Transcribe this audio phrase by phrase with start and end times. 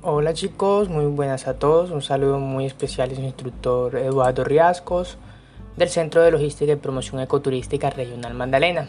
[0.00, 1.90] Hola chicos, muy buenas a todos.
[1.90, 5.18] Un saludo muy especial a su instructor Eduardo Riascos
[5.76, 8.86] del Centro de Logística y Promoción Ecoturística Regional Magdalena.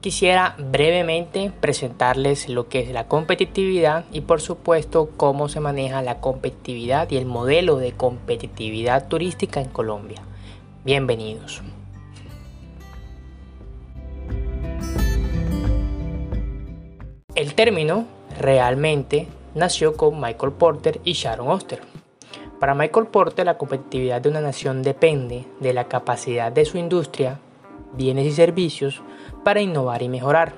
[0.00, 6.20] Quisiera brevemente presentarles lo que es la competitividad y por supuesto cómo se maneja la
[6.22, 10.22] competitividad y el modelo de competitividad turística en Colombia.
[10.86, 11.60] Bienvenidos.
[17.34, 18.06] El término
[18.38, 21.80] realmente nació con Michael Porter y Sharon Oster.
[22.58, 27.38] Para Michael Porter, la competitividad de una nación depende de la capacidad de su industria,
[27.94, 29.02] bienes y servicios
[29.44, 30.52] para innovar y mejorar.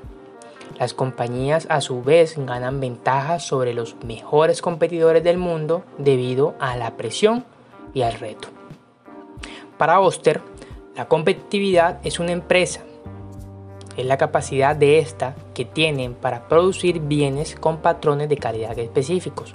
[0.78, 6.76] Las compañías a su vez ganan ventajas sobre los mejores competidores del mundo debido a
[6.76, 7.44] la presión
[7.94, 8.48] y al reto.
[9.78, 10.40] Para Oster,
[10.96, 12.82] la competitividad es una empresa
[13.96, 19.54] es la capacidad de esta que tienen para producir bienes con patrones de calidad específicos,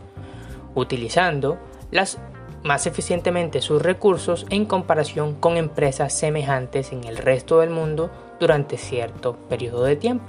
[0.75, 1.57] utilizando
[1.91, 2.19] las
[2.63, 8.77] más eficientemente sus recursos en comparación con empresas semejantes en el resto del mundo durante
[8.77, 10.25] cierto periodo de tiempo.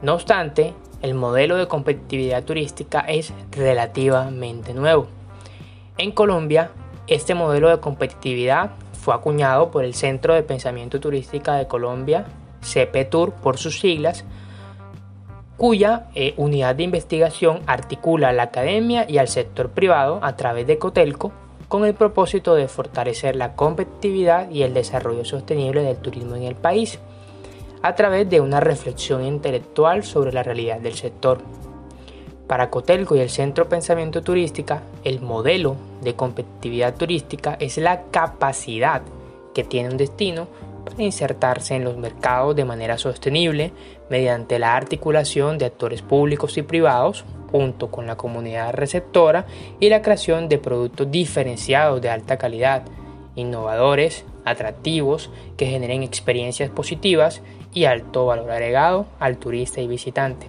[0.00, 5.06] No obstante, el modelo de competitividad turística es relativamente nuevo.
[5.98, 6.70] En Colombia,
[7.06, 12.26] este modelo de competitividad fue acuñado por el Centro de Pensamiento Turística de Colombia
[12.62, 14.24] CPTUR por sus siglas,
[15.56, 20.66] cuya eh, unidad de investigación articula a la academia y al sector privado a través
[20.66, 21.32] de Cotelco
[21.68, 26.54] con el propósito de fortalecer la competitividad y el desarrollo sostenible del turismo en el
[26.54, 26.98] país,
[27.80, 31.38] a través de una reflexión intelectual sobre la realidad del sector.
[32.46, 39.00] Para Cotelco y el Centro Pensamiento Turística, el modelo de competitividad turística es la capacidad
[39.54, 40.48] que tiene un destino
[40.84, 43.72] para insertarse en los mercados de manera sostenible
[44.10, 49.46] mediante la articulación de actores públicos y privados junto con la comunidad receptora
[49.78, 52.82] y la creación de productos diferenciados de alta calidad,
[53.36, 57.42] innovadores, atractivos, que generen experiencias positivas
[57.72, 60.48] y alto valor agregado al turista y visitante.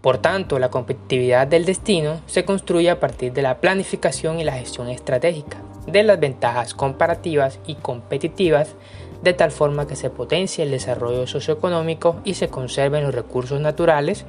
[0.00, 4.52] Por tanto, la competitividad del destino se construye a partir de la planificación y la
[4.52, 5.58] gestión estratégica
[5.90, 8.74] de las ventajas comparativas y competitivas
[9.22, 14.24] de tal forma que se potencie el desarrollo socioeconómico y se conserven los recursos naturales,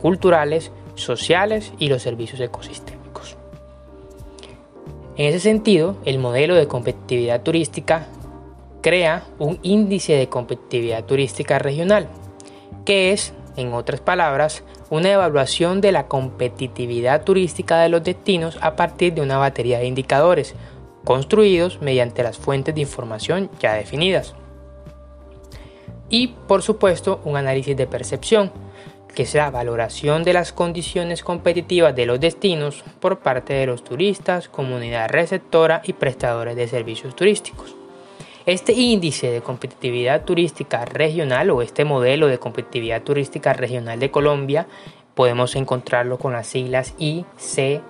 [0.00, 3.36] culturales, sociales y los servicios ecosistémicos.
[5.16, 8.06] En ese sentido, el modelo de competitividad turística
[8.82, 12.08] crea un índice de competitividad turística regional,
[12.84, 18.76] que es, en otras palabras, una evaluación de la competitividad turística de los destinos a
[18.76, 20.54] partir de una batería de indicadores
[21.08, 24.34] construidos mediante las fuentes de información ya definidas.
[26.10, 28.52] Y por supuesto un análisis de percepción,
[29.14, 33.84] que es la valoración de las condiciones competitivas de los destinos por parte de los
[33.84, 37.74] turistas, comunidad receptora y prestadores de servicios turísticos.
[38.44, 44.66] Este índice de competitividad turística regional o este modelo de competitividad turística regional de Colombia
[45.14, 47.88] podemos encontrarlo con las siglas ICTRC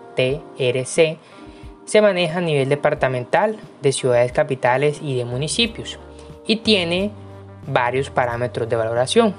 [1.89, 5.99] se maneja a nivel departamental, de ciudades capitales y de municipios
[6.47, 7.13] y tiene
[7.67, 9.35] varios parámetros de valoración.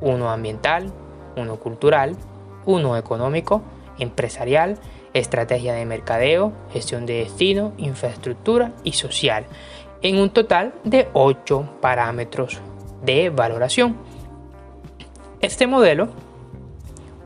[0.00, 0.90] Uno ambiental,
[1.36, 2.16] uno cultural,
[2.64, 3.60] uno económico,
[3.98, 4.78] empresarial,
[5.12, 9.44] estrategia de mercadeo, gestión de destino, infraestructura y social,
[10.00, 12.58] en un total de 8 parámetros
[13.04, 13.98] de valoración.
[15.42, 16.08] Este modelo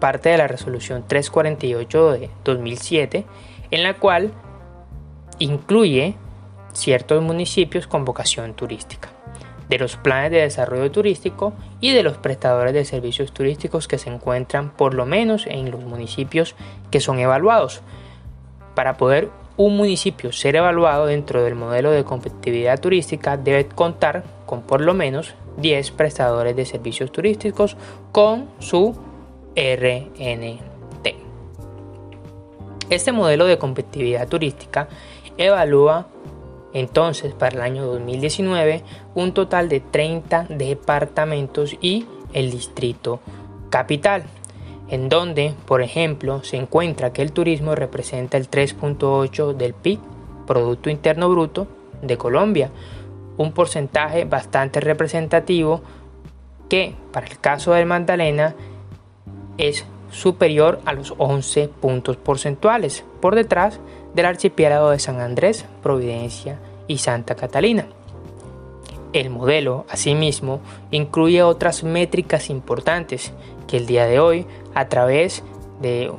[0.01, 3.27] parte de la resolución 348 de 2007
[3.71, 4.33] en la cual
[5.39, 6.15] incluye
[6.73, 9.11] ciertos municipios con vocación turística,
[9.69, 14.11] de los planes de desarrollo turístico y de los prestadores de servicios turísticos que se
[14.11, 16.55] encuentran por lo menos en los municipios
[16.91, 17.83] que son evaluados.
[18.75, 24.63] Para poder un municipio ser evaluado dentro del modelo de competitividad turística debe contar con
[24.63, 27.77] por lo menos 10 prestadores de servicios turísticos
[28.13, 28.97] con su
[29.55, 30.70] RNT.
[32.91, 34.89] Este modelo de competitividad turística
[35.39, 36.09] evalúa
[36.73, 38.83] entonces para el año 2019
[39.15, 43.21] un total de 30 departamentos y el distrito
[43.71, 44.25] capital,
[44.89, 50.01] en donde, por ejemplo, se encuentra que el turismo representa el 3.8 del PIB,
[50.47, 51.69] Producto Interno Bruto,
[52.03, 52.71] de Colombia,
[53.37, 55.81] un porcentaje bastante representativo
[56.69, 58.55] que para el caso del Magdalena
[59.59, 63.81] es superior a los 11 puntos porcentuales, por detrás
[64.15, 67.87] del archipiélago de San Andrés, Providencia y Santa Catalina.
[69.13, 70.61] El modelo, asimismo,
[70.91, 73.33] incluye otras métricas importantes
[73.67, 75.43] que el día de hoy, a través
[75.81, 76.13] de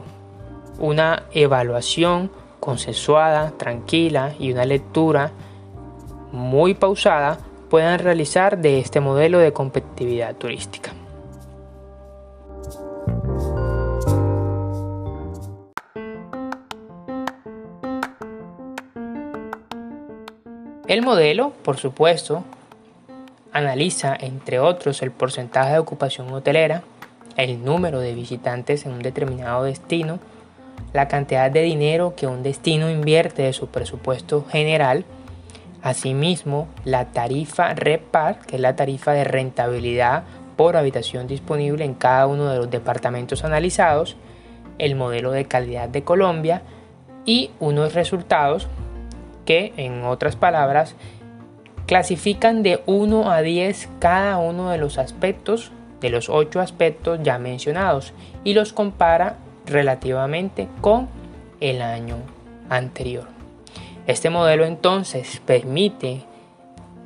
[0.79, 5.31] una evaluación consensuada, tranquila y una lectura
[6.31, 7.39] muy pausada
[7.69, 10.90] puedan realizar de este modelo de competitividad turística.
[20.91, 22.43] El modelo, por supuesto,
[23.53, 26.83] analiza, entre otros, el porcentaje de ocupación hotelera,
[27.37, 30.19] el número de visitantes en un determinado destino,
[30.91, 35.05] la cantidad de dinero que un destino invierte de su presupuesto general,
[35.81, 40.23] asimismo la tarifa REPAR, que es la tarifa de rentabilidad
[40.57, 44.17] por habitación disponible en cada uno de los departamentos analizados,
[44.77, 46.63] el modelo de calidad de Colombia
[47.23, 48.67] y unos resultados
[49.45, 50.95] que, en otras palabras,
[51.85, 57.37] clasifican de 1 a 10 cada uno de los aspectos, de los 8 aspectos ya
[57.37, 61.07] mencionados, y los compara relativamente con
[61.59, 62.17] el año
[62.69, 63.27] anterior.
[64.07, 66.23] Este modelo entonces permite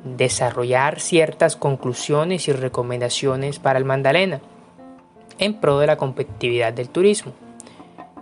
[0.04, 4.40] desarrollar ciertas conclusiones y recomendaciones para el Mandalena
[5.38, 7.32] en pro de la competitividad del turismo.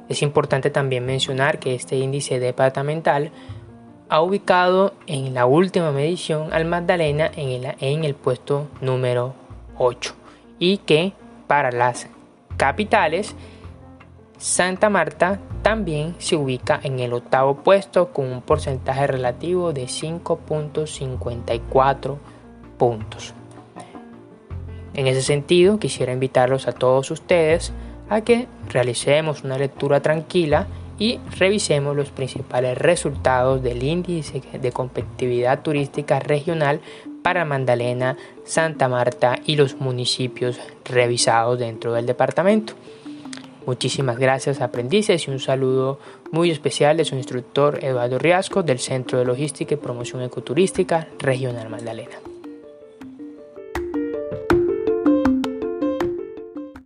[0.08, 3.30] Es importante también mencionar que este índice departamental
[4.08, 9.34] ha ubicado en la última medición al Magdalena en el, en el puesto número
[9.78, 10.14] 8
[10.58, 11.12] y que
[11.46, 12.08] para las
[12.56, 13.34] capitales
[14.38, 22.18] Santa Marta también se ubica en el octavo puesto con un porcentaje relativo de 5.54
[22.76, 23.32] puntos.
[24.92, 27.72] En ese sentido, quisiera invitarlos a todos ustedes
[28.10, 30.66] a que realicemos una lectura tranquila
[30.98, 36.80] y revisemos los principales resultados del índice de competitividad turística regional
[37.22, 42.74] para Mandalena, Santa Marta y los municipios revisados dentro del departamento.
[43.66, 45.98] Muchísimas gracias aprendices y un saludo
[46.30, 51.70] muy especial de su instructor Eduardo Riasco del Centro de Logística y Promoción Ecoturística Regional
[51.70, 52.33] Magdalena.